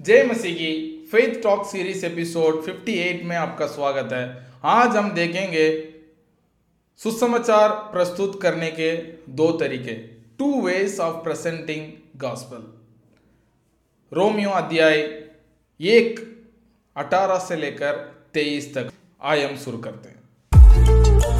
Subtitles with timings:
[0.00, 5.94] जय मसीह की faith talk series episode 58 में आपका स्वागत है। आज हम देखेंगे
[6.96, 8.96] सुसमाचार प्रस्तुत करने के
[9.32, 9.94] दो तरीके
[10.38, 12.62] two ways of presenting gospel
[14.16, 14.98] Romeo अध्याय
[15.80, 16.24] एक,
[16.96, 18.90] अठारह से लेकर तेईस तक।
[19.22, 21.39] आयम शुरू करते हैं।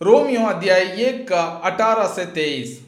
[0.00, 2.78] रोमियो अध्याय एक का अठारह से तेईस।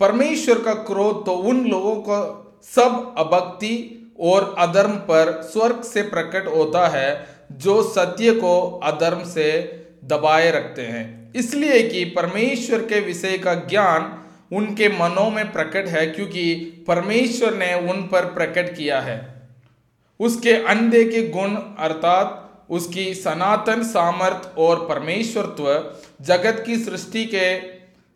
[0.00, 2.16] परमेश्वर का क्रोध तो उन लोगों को
[2.64, 3.76] सब अभक्ति
[4.20, 9.46] और अधर्म पर स्वर्ग से प्रकट होता है, जो सत्य को अधर्म से
[10.04, 14.12] दबाए रखते हैं। इसलिए कि परमेश्वर के विषय का ज्ञान
[14.56, 16.54] उनके मनों में प्रकट है, क्योंकि
[16.88, 19.50] परमेश्वर ने उन पर प्रकट किया है।
[20.20, 22.38] उसके अंधे के गुण, अर्थात
[22.70, 27.56] उसकी सनातन सामर्थ और परमेश्वरत्व जगत की सृष्टि के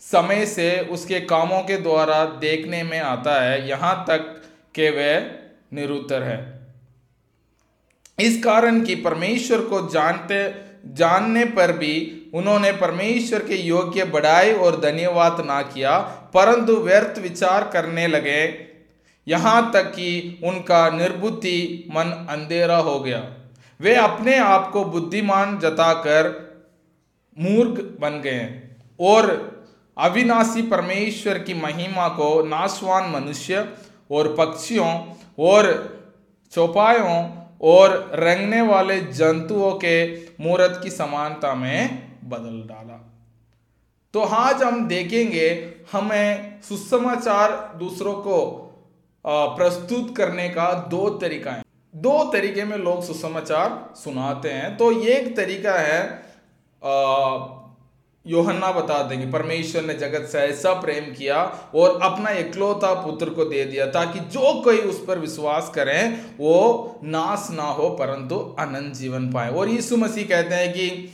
[0.02, 4.42] समय से उसके कामों के द्वारा देखने में आता है, यहाँ तक
[4.74, 5.30] कि वह
[5.72, 6.38] निरुतर है।
[8.18, 10.38] इस कारण कि परमेश्वर को जानते,
[10.94, 11.94] जानने पर भी
[12.34, 15.98] उन्होंने परमेश्वर के योग्य बढ़ाई और धन्यवाद ना किया,
[16.34, 18.42] परंतु व्यर्थ विचार करने लगे।
[19.26, 23.20] यहाँ तक कि उनका निर्बुद्धि मन अंधेरा हो गया।
[23.80, 26.28] वे अपने आप को बुद्धिमान जताकर
[27.38, 28.44] मूर्ख बन गए
[29.00, 29.30] और
[29.96, 33.66] अविनाशी परमेश्वर की महिमा को नाशवान मनुष्य
[34.10, 34.92] और पक्षियों
[35.38, 35.68] और
[36.52, 37.18] चौपायों
[37.62, 39.96] और रंगने वाले जंतुओं के
[40.40, 42.98] मूर्त की समानता में बदल डाला।
[44.14, 45.48] तो आज हम देखेंगे
[45.92, 48.40] हमें सुसमाचार दूसरों को
[49.24, 51.62] प्रस्तुत करने का दो तरीका है।
[52.06, 56.00] दो तरीके में लोग सुसमाचार सुनाते हैं। तो एक तरीका है
[58.26, 61.42] योहन्ना बता देंगे, परमेश्वर ने जगत से ऐसा प्रेम किया
[61.74, 67.00] और अपना इकलौता पुत्र को दे दिया ताकि जो कोई उस पर विश्वास करें, वो
[67.04, 71.12] नाश ना हो, परंतु अनंत जीवन पाए। और यीशु मसीह कहते हैं कि,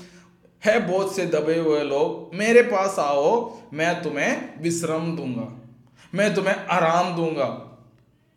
[0.62, 3.28] है बोझ से दबे हुए लोग, मेरे पास आओ,
[3.72, 5.47] मैं तुम्हें विश्राम दूँगा,
[6.15, 7.49] मैं तुम्हें आराम दूँगा।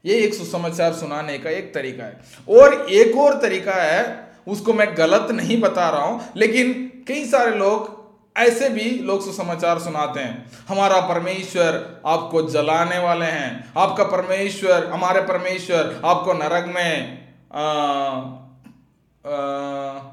[0.05, 4.03] ये एक सुसमाचार सुनाने का एक तरीका है। और एक और तरीका है,
[4.47, 6.73] उसको मैं गलत नहीं बता रहा हूँ, लेकिन
[7.07, 7.93] कई सारे लोग
[8.35, 15.21] ऐसे भी लोग सुसमाचार सुनाते हैं। हमारा परमेश्वर आपको जलाने वाले हैं। आपका परमेश्वर, हमारे
[15.21, 17.25] परमेश्वर आपको नरक में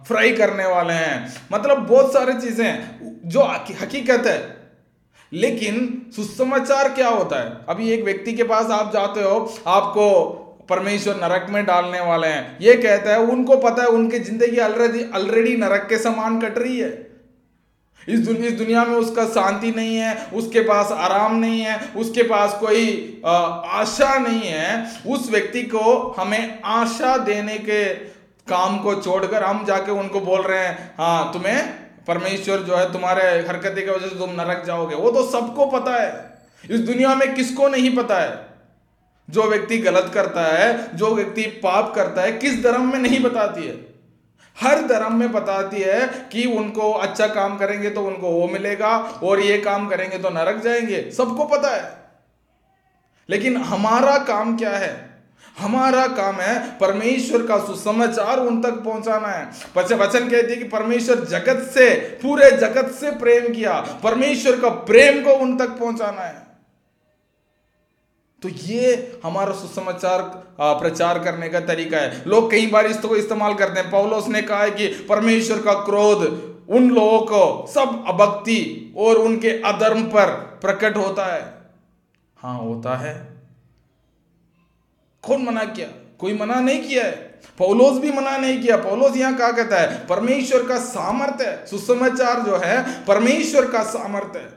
[0.07, 4.39] फ्राई करने वाले हैं। मतलब बहुत सारी चीज़ें जो हकीकत है
[5.33, 5.77] लेकिन
[6.17, 7.57] सुसमाचार क्या होता है?
[7.69, 10.09] अभी एक व्यक्ति के पास आप जाते हो, आपको
[10.69, 15.05] परमेश्वर नरक में डालने वाले हैं। ये कहता है, उनको पता है, उनकी ज़िंदगी ऑलरेडी
[15.15, 16.91] ऑलरेडी नरक के समान कट रही है।
[18.09, 22.23] इस दुनिया इस दुनिया में उसका शांति नहीं है, उसके पास आराम नहीं है, उसके
[22.23, 27.85] पास कोई आशा नहीं है। उस व्यक्ति को हमें आशा देने के
[28.47, 33.23] काम को छोड़कर हम जाके उनको बोल रहे हैं हाँ तुम्हें परमेश्वर जो है, तुम्हारे
[33.23, 36.39] हरकत की वजह से तुम नरक जाओगे। वो तो सबको पता है।
[36.71, 38.47] इस दुनिया में किसको नहीं पता है?
[39.31, 43.67] जो व्यक्ति गलत करता है, जो व्यक्ति पाप करता है, किस धर्म में नहीं बताती
[43.67, 43.93] है?
[44.61, 49.41] हर धर्म में बताती है कि उनको अच्छा काम करेंगे तो उनको वो मिलेगा, और
[49.41, 51.95] ये काम करेंगे तो नरक जाएँगे। सबको पता है।
[53.31, 55.12] लेकिन हमारा काम क्या है?
[55.57, 61.25] हमारा काम है परमेश्वर का सुसमाचार उन तक पहुंचाना है। वचन कहती है कि परमेश्वर
[61.25, 66.41] जगत से, पूरे जगत से प्रेम किया। परमेश्वर का प्रेम को उन तक पहुंचाना है।
[68.43, 70.23] तो ये हमारा सुसमाचार
[70.61, 74.63] प्रचार करने का तरीका है। लोग कई बार इसको इस्तेमाल करते हैं। पौलोस ने कहा
[74.63, 76.25] है कि परमेश्वर का क्रोध
[76.71, 80.31] उन लोगों को, सब अभक्ति और उनके अधर्म पर
[80.63, 81.53] प्रकट होता है।
[82.37, 83.32] हाँ होता है।
[85.25, 85.89] कौन मना किया।
[86.19, 90.07] कोई मना नहीं किया है। पौलोस भी मना नहीं किया। पौलोस यहाँ कहा कहता है,
[90.07, 94.49] परमेश्वर का सामर्थ्य सुसमाचार जो है, परमेश्वर का सामर्थ्य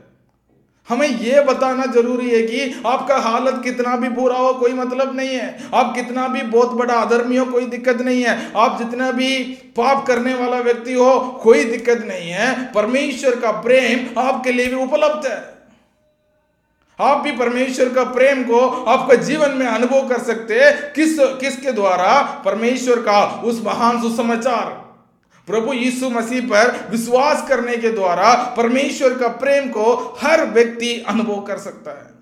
[0.89, 5.29] हमें यह बताना ज़रूरी है कि आपका हालत कितना भी बुरा हो, कोई मतलब नहीं
[5.29, 9.43] है। आप कितना भी बहुत बड़ा अधर्मी हो, कोई दिक्कत नहीं है। आप जितना भी
[9.77, 14.75] पाप करने वाला व्यक्ति हो, कोई दिक्कत नहीं है। परमेश्वर का प्रेम आपके लिए भी
[14.75, 15.54] उपलब्ध है।
[16.99, 22.21] आप भी परमेश्वर का प्रेम को आपके जीवन में अनुभव कर सकते किस, किसके द्वारा?
[22.45, 24.85] परमेश्वर का, उस महान सुसमाचार।
[25.47, 31.41] प्रभु यीशु मसीह पर विश्वास करने के द्वारा परमेश्वर का प्रेम को हर व्यक्ति अनुभव
[31.41, 32.15] कर सकता है।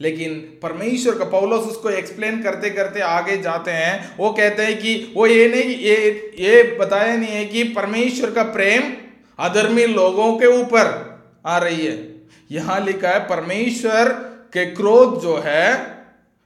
[0.00, 5.12] लेकिन परमेश्वर का, पौलोस उसको एक्सप्लेन करते करते आगे जाते हैं। वो कहते हैं कि,
[5.16, 8.82] वो ये नहीं, ये ये बताया नहीं है कि परमेश्वर का प्रेम
[9.44, 11.16] अधर्मी लोगों के ऊपर
[11.46, 12.15] आ रही है।
[12.50, 14.08] यहाँ लिखा है, परमेश्वर
[14.52, 15.96] के क्रोध जो है,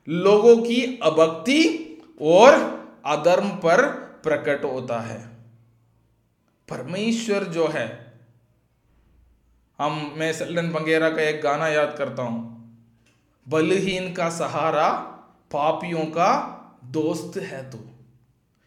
[0.08, 1.86] लोगों की अभक्ति
[2.20, 2.54] और
[3.06, 3.86] अधर्म पर
[4.24, 5.28] प्रकट होता है।
[6.68, 8.12] परमेश्वर जो है,
[9.78, 12.60] हम, मैं सल्लन बंगेरा का एक गाना याद करता हूँ।
[13.48, 14.90] बलहीन का सहारा,
[15.50, 17.78] पापियों का दोस्त है तू।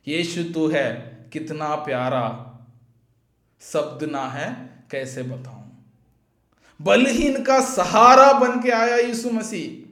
[0.08, 2.50] यीशु तू है, कितना प्यारा।
[3.62, 5.63] शब्द ना है, कैसे बताऊँ?
[6.82, 9.84] बलहीन का सहारा बन के आया यीशु मसीह।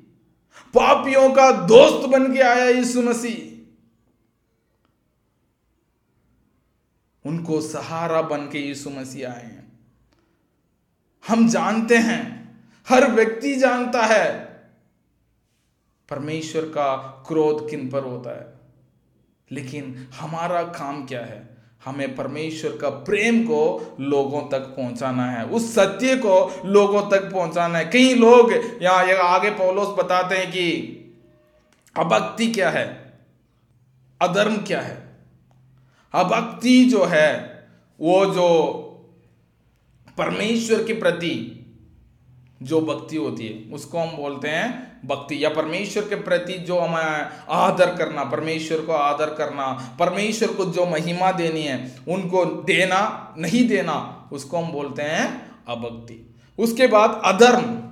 [0.73, 3.51] पापियों का दोस्त बन के आया यीशु मसीह।
[7.29, 9.79] उनको सहारा बन के यीशु मसीह आए हैं।
[11.27, 12.51] हम जानते हैं,
[12.89, 14.47] हर व्यक्ति जानता है,
[16.09, 18.53] परमेश्वर का क्रोध किन पर होता है?
[19.51, 21.50] लेकिन हमारा काम क्या है?
[21.85, 27.77] हमें परमेश्वर का प्रेम को लोगों तक पहुंचाना है। उस सत्य को लोगों तक पहुंचाना
[27.77, 30.97] है। कई लोग यहाँ आगे पौलोस बताते हैं कि
[31.97, 33.13] अभक्ति क्या है?
[34.21, 35.17] अधर्म क्या है?
[36.13, 37.51] अभक्ति जो है,
[38.01, 38.77] वो जो
[40.17, 41.60] परमेश्वर के प्रति
[42.61, 47.29] जो भक्ति होती है, उसको हम बोलते हैं भक्ति। या परमेश्वर के प्रति जो हमें
[47.49, 53.67] आदर करना, परमेश्वर को आदर करना, परमेश्वर को जो महिमा देनी है, उनको देना, नहीं
[53.67, 57.91] देना, उसको हम बोलते हैं अभक्ति। उसके बाद अधर्म।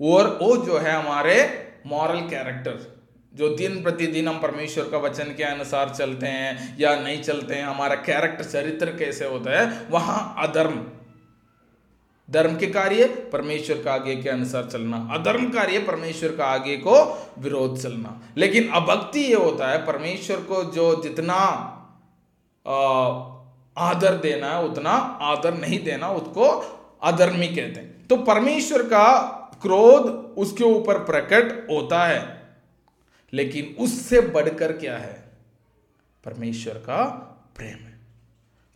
[0.00, 2.98] और वो जो है हमारे मॉरल कैरेक्टर
[3.34, 7.64] जो दिन प्रतिदिन हम परमेश्वर का वचन के अनुसार चलते हैं या नहीं चलते हैं,
[7.64, 10.86] हमारा कैरेक्टर चरित्र कैसे होता है, वहाँ अधर्म।
[12.30, 17.26] धर्म के कार्य परमेश्वर का आगे के अनुसार चलना, अधर्म कार्य परमेश्वर का आगे को
[17.38, 21.34] विरोध चलना। लेकिन अभक्ति ये होता है, परमेश्वर को जो जितना
[23.78, 24.90] आदर देना है, उतना
[25.22, 26.48] आदर नहीं देना, उसको
[27.02, 30.06] अधर्मी कहते हैं। तो परमेश्वर का क्रोध
[30.38, 32.42] उसके ऊपर प्रकट होता है,
[33.32, 35.32] लेकिन उससे बढ़कर क्या है?
[36.24, 37.04] परमेश्वर का
[37.56, 37.98] प्रेम है।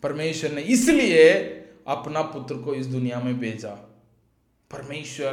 [0.02, 3.70] परमेश्वर ने इसलिए अपना पुत्र को इस दुनिया में भेजा।
[4.70, 5.32] परमेश्वर,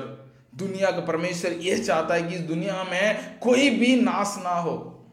[0.56, 5.06] दुनिया का परमेश्वर यह चाहता है कि इस दुनिया में कोई भी नाश ना हो।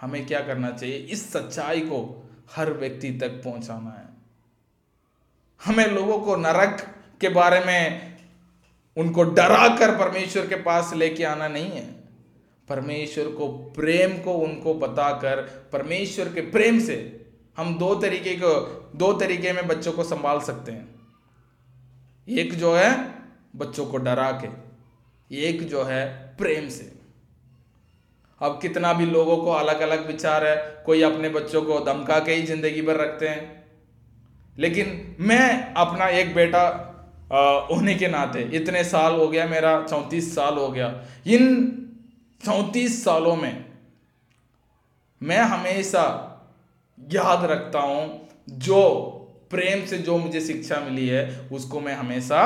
[0.00, 0.96] हमें क्या करना चाहिए?
[0.96, 4.08] इस सच्चाई को हर व्यक्ति तक पहुंचाना है।
[5.64, 8.16] हमें लोगों को नरक के बारे में,
[8.96, 12.00] उनको डरा कर परमेश्वर के पास लेके आना नहीं है।
[12.68, 15.36] परमेश्वर को प्रेम को उनको बताकर,
[15.72, 17.19] परमेश्वर के प्रेम से
[17.60, 18.50] हम दो तरीके को,
[18.96, 20.88] दो तरीके में बच्चों को संभाल सकते हैं।
[22.28, 22.90] एक जो है,
[23.56, 24.48] बच्चों को डरा के,
[25.30, 26.06] एक जो है,
[26.38, 26.92] प्रेम से।
[28.40, 32.34] अब कितना भी लोगों को अलग अलग विचार है, कोई अपने बच्चों को धमका के
[32.34, 33.64] ही ज़िंदगी भर रखते हैं।
[34.58, 36.62] लेकिन मैं अपना एक बेटा
[37.70, 40.88] होने के नाते, इतने साल हो गया, मेरा चौंतीस साल हो गया।
[41.26, 41.76] इन
[42.44, 43.64] चौंतीस सालों में,
[45.22, 46.26] मैं हमेशा
[47.00, 48.82] याद रखता हूँ, जो
[49.50, 52.42] प्रेम से जो मुझे शिक्षा मिली है, उसको मैं हमेशा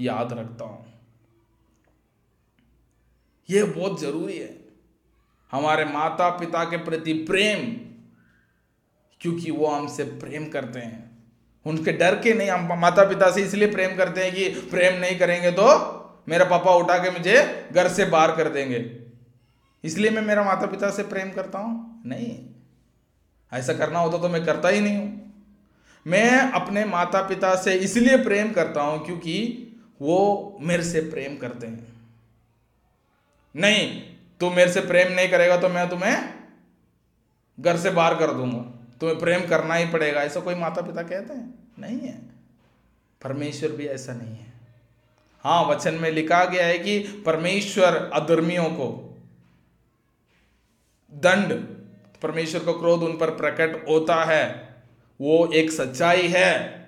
[0.00, 0.84] याद रखता हूँ।
[3.50, 4.54] यह बहुत ज़रूरी है।
[5.52, 7.66] हमारे माता पिता के प्रति प्रेम,
[9.20, 11.04] क्योंकि वो हमसे प्रेम करते हैं।
[11.66, 15.18] उनके डर के नहीं, हम माता पिता से इसलिए प्रेम करते हैं कि प्रेम नहीं
[15.18, 15.68] करेंगे तो
[16.28, 18.78] मेरा पापा उठा के मुझे घर से बाहर कर देंगे।
[19.84, 22.55] इसलिए मैं मेरा माता पिता से प्रेम करता हूँ। नहीं।
[23.52, 25.32] ऐसा करना होता तो मैं करता ही नहीं हूँ।
[26.06, 29.36] मैं अपने माता पिता से इसलिए प्रेम करता हूँ क्योंकि
[30.02, 31.86] वो मेरे से प्रेम करते हैं।
[33.54, 34.02] नहीं,
[34.40, 36.34] तू मेरे से प्रेम नहीं करेगा तो मैं तुम्हें
[37.58, 38.58] घर से बाहर कर दूँगा।
[39.00, 41.54] तुम्हें प्रेम करना ही पड़ेगा, ऐसा कोई माता पिता कहते हैं?
[41.78, 42.18] नहीं है।
[43.22, 44.52] परमेश्वर भी ऐसा नहीं है।
[45.44, 48.88] हाँ वचन में लिखा गया है कि परमेश्वर अधर्मियों को
[51.12, 51.52] दंड
[52.22, 54.76] परमेश्वर का क्रोध उन पर प्रकट होता है।
[55.20, 56.86] वो एक सच्चाई है,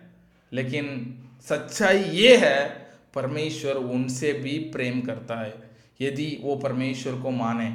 [0.53, 1.15] लेकिन
[1.49, 5.55] सच्चाई ये है, परमेश्वर उनसे भी प्रेम करता है।
[6.01, 7.67] यदि वो परमेश्वर को माने,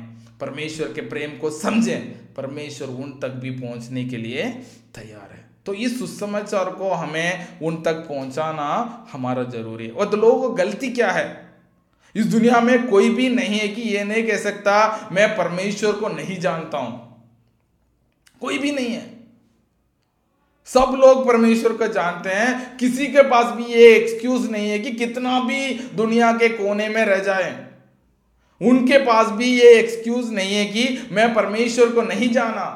[0.41, 4.43] परमेश्वर के प्रेम को समझें, परमेश्वर उन तक भी पहुँचने के लिए
[4.95, 10.17] तैयार है। तो इस सुसमाचार को हमें उन तक पहुंचाना हमारा ज़रूरी है। और तो
[10.17, 11.49] लोगों को गलती क्या है?
[12.15, 16.07] इस दुनिया में कोई भी नहीं है कि ये नहीं कह सकता, मैं परमेश्वर को
[16.07, 17.02] नहीं जानता हूँ।
[18.43, 19.23] कोई भी नहीं है।
[20.65, 24.91] सब लोग परमेश्वर को जानते हैं। किसी के पास भी ये एक्सक्यूज नहीं है कि
[24.91, 27.67] कितना भी दुनिया के कोने में रह जाए।
[28.61, 32.67] उनके पास भी ये एक्सक्यूज नहीं है कि मैं परमेश्वर को नहीं जाना।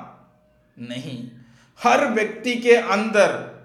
[0.80, 1.30] नहीं।
[1.84, 3.58] हर व्यक्ति के अंदर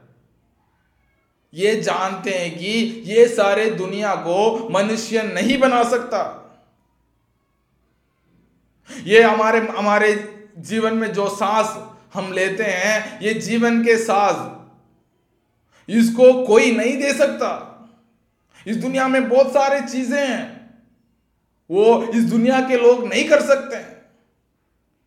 [1.54, 6.22] ये जानते हैं कि ये सारे दुनिया को मनुष्य नहीं बना सकता।
[9.04, 14.50] ये हमारे हमारे जीवन में जो सांस हम लेते हैं ये जीवन के साज।
[15.88, 17.50] इसको कोई नहीं दे सकता।
[18.66, 20.74] इस दुनिया में बहुत सारे चीज़ें हैं।
[21.70, 23.76] वो इस दुनिया के लोग नहीं कर सकते।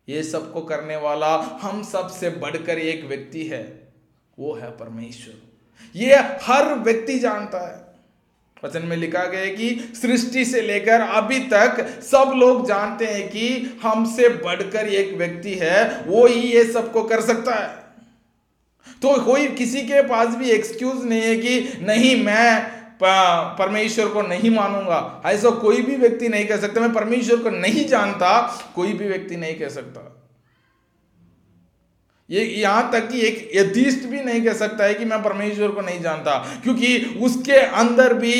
[0.08, 3.92] ये सबको करने वाला हम सबसे बढ़कर एक व्यक्ति है,
[4.38, 5.34] वो है परमेश्वर।
[5.94, 7.85] ये हर व्यक्ति जानता है।
[8.64, 13.28] वचन में लिखा गया है कि सृष्टि से लेकर अभी तक सब लोग जानते हैं
[13.28, 13.48] कि
[13.82, 17.84] हमसे बढ़कर एक व्यक्ति है, वो ही ये सबको कर सकता है।
[19.02, 24.50] तो कोई किसी के पास भी एक्सक्यूज नहीं है कि नहीं, मैं परमेश्वर को नहीं
[24.50, 28.40] मानूँगा। ऐसा कोई भी व्यक्ति नहीं कह सकता। मैं परमेश्वर को नहीं जानता,
[28.74, 30.15] कोई भी व्यक्ति नहीं कह सकता।
[32.30, 35.80] ये यहाँ तक कि एक यथीस्ट भी नहीं कह सकता है कि मैं परमेश्वर को
[35.80, 38.32] नहीं जानता, क्योंकि उसके अंदर भी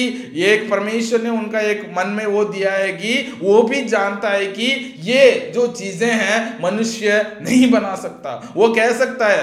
[0.44, 4.46] एक परमेश्वर ने उनका एक मन में वो दिया है कि वो भी जानता है
[4.48, 4.66] कि
[5.02, 9.42] ये जो चीज़ें हैं, मनुष्य नहीं बना सकता। वो कह सकता है,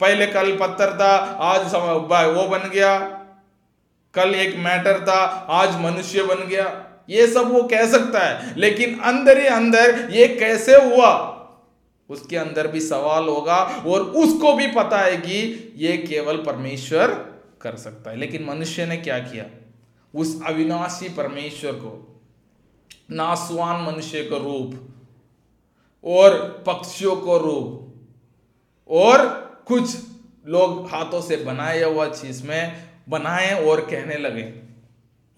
[0.00, 2.98] पहले कल पत्थर था, आज वो बन गया।
[4.14, 6.72] कल एक मैटर था, आज मनुष्य बन गया।
[7.10, 11.14] ये सब वो कह सकता है, लेकिन अंदर ही अंदर ये कैसे हुआ?
[12.08, 17.08] उसके अंदर भी सवाल होगा और उसको भी पता है कि ये केवल परमेश्वर
[17.60, 19.44] कर सकता है। लेकिन मनुष्य ने क्या किया?
[20.14, 22.20] उस अविनाशी परमेश्वर को
[23.10, 24.94] नासवान मनुष्य का रूप
[26.04, 27.94] और पक्षियों को रूप
[28.88, 29.26] और
[29.66, 29.96] कुछ
[30.46, 34.54] लोग हाथों से बनाया हुआ चीज़ में बनाए और कहने लगे,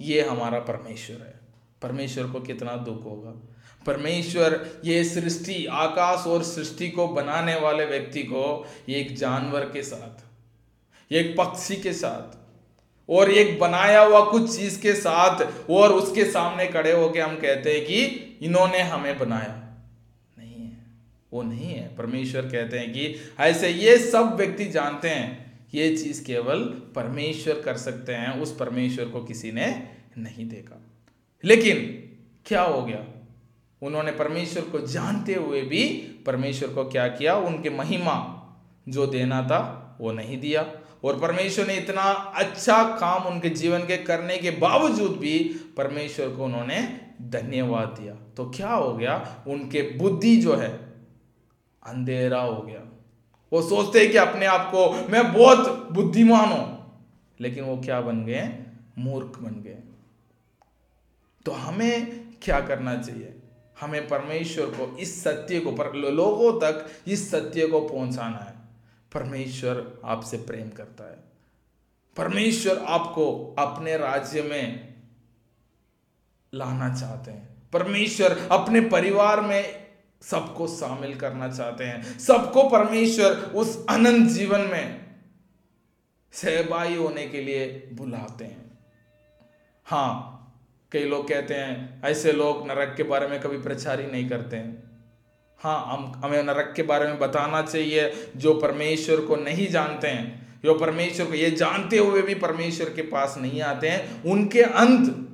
[0.00, 1.40] ये हमारा परमेश्वर है।
[1.82, 3.47] परमेश्वर को कितना दुख होगा?
[3.86, 10.24] परमेश्वर ये सृष्टि, आकाश और सृष्टि को बनाने वाले व्यक्ति को एक जानवर के साथ,
[11.12, 12.38] एक पक्षी के साथ,
[13.10, 17.72] और एक बनाया हुआ कुछ चीज़ के साथ और उसके सामने खड़े होके हम कहते
[17.72, 18.04] हैं कि
[18.42, 19.76] इन्होंने हमें बनाया।
[20.38, 20.76] नहीं है,
[21.32, 26.24] वो नहीं है। परमेश्वर कहते हैं कि ऐसे ये सब व्यक्ति जानते हैं, ये चीज़
[26.24, 26.58] केवल
[26.94, 30.82] परमेश्वर कर सकते हैं, उस परमेश्वर को किसी ने नहीं देखा।
[31.44, 31.76] लेकिन
[32.46, 33.07] क्या हो गया?
[33.82, 35.84] उन्होंने परमेश्वर को जानते हुए भी
[36.26, 37.34] परमेश्वर को क्या किया?
[37.34, 38.34] उनके महिमा
[38.88, 40.66] जो देना था, वो नहीं दिया।
[41.04, 42.02] और परमेश्वर ने इतना
[42.36, 45.38] अच्छा काम उनके जीवन के करने के बावजूद भी
[45.76, 46.80] परमेश्वर को उन्होंने
[47.22, 49.44] धन्यवाद दिया। तो क्या हो गया?
[49.46, 50.68] उनके बुद्धि जो है,
[51.82, 52.80] अंधेरा हो गया।
[53.52, 57.02] वो सोचते हैं कि अपने आप को मैं बहुत बुद्धिमान हूँ,
[57.40, 58.48] लेकिन वो क्या बन गए?
[58.98, 59.78] मूर्ख बन गए।
[61.46, 63.34] तो हमें क्या करना चाहिए?
[63.80, 68.54] हमें परमेश्वर को इस सत्य को, पर लोगों तक इस सत्य को पहुंचाना है।
[69.12, 71.18] परमेश्वर आपसे प्रेम करता है।
[72.16, 74.94] परमेश्वर आपको अपने राज्य में
[76.54, 79.86] लाना चाहते हैं। परमेश्वर अपने परिवार में
[80.22, 85.16] सबको शामिल करना चाहते हैं। सबको परमेश्वर उस अनंत जीवन में
[86.32, 88.78] सहभागी होने के लिए बुलाते हैं।
[89.84, 90.34] हाँ
[90.92, 94.56] कई लोग कहते हैं, ऐसे लोग नरक के बारे में कभी प्रचार ही नहीं करते
[94.56, 94.82] हैं।
[95.58, 100.60] हाँ हम, हमें नरक के बारे में बताना चाहिए जो परमेश्वर को नहीं जानते हैं।
[100.62, 105.28] जो परमेश्वर को ये जानते हुए भी परमेश्वर के पास नहीं आते हैं, उनके अंत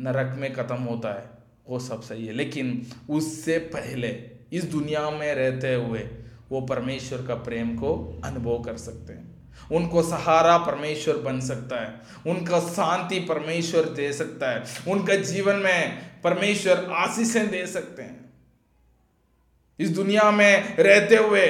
[0.00, 1.30] नरक में खत्म होता है।
[1.68, 6.08] वो सब सही है। लेकिन उससे पहले, इस दुनिया में रहते हुए
[6.50, 9.31] वो परमेश्वर का प्रेम को अनुभव कर सकते हैं।
[9.72, 15.98] उनको सहारा परमेश्वर बन सकता है, उनका शांति परमेश्वर दे सकता है, उनका जीवन में
[16.24, 18.32] परमेश्वर आशीषें दे सकते हैं।
[19.78, 21.46] इस दुनिया में रहते हुए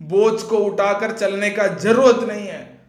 [0.00, 2.80] बोझ को उठाकर चलने का ज़रूरत नहीं है।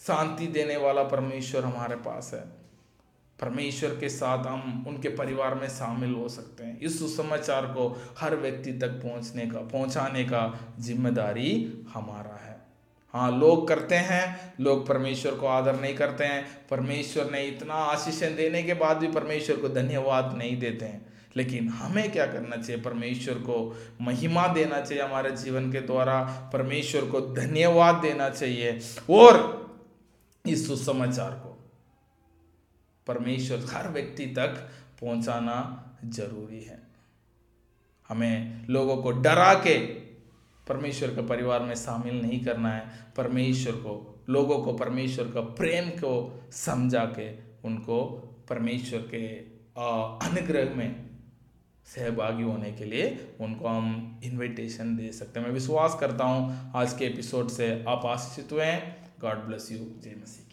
[0.00, 2.64] शांति देने वाला परमेश्वर हमारे पास है।
[3.38, 8.36] परमेश्वर के साथ हम उनके परिवार में शामिल हो सकते हैं। इस सुसमाचार को हर
[8.36, 12.53] व्यक्ति तक पहुँचने का, पहुँचाने का ज़िम्मेदारी हमारा है।
[13.14, 18.36] हाँ लोग करते हैं, लोग परमेश्वर को आदर नहीं करते हैं, परमेश्वर ने इतना आशीषें
[18.36, 22.82] देने के बाद भी परमेश्वर को धन्यवाद नहीं देते हैं। लेकिन हमें क्या करना चाहिए?
[22.82, 28.80] परमेश्वर को महिमा देना चाहिए हमारे जीवन के द्वारा, परमेश्वर को धन्यवाद देना चाहिए।
[29.10, 29.64] और
[30.46, 31.70] इस सुसमाचार को
[33.06, 34.48] परमेश्वर हर व्यक्ति तक
[35.00, 36.82] पहुंचाना ज़रूरी है।
[38.08, 40.03] हमें लोगों को डरा के
[40.68, 45.88] परमेश्वर के परिवार में शामिल नहीं करना है। परमेश्वर को, लोगों को परमेश्वर का प्रेम
[45.88, 47.32] को समझा के
[47.68, 48.04] उनको
[48.48, 49.36] परमेश्वर के
[50.26, 51.06] अनुग्रह में
[51.84, 56.92] सहभागी होने के लिए उनको हम इनविटेशन दे सकते हैं। मैं विश्वास करता हूँ, आज
[56.92, 60.43] के एपिसोड से आप आश्रित हुए हैं। गॉड ब्लेस यू जय मसीह।